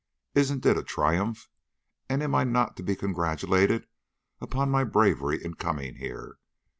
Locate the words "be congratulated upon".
2.81-4.71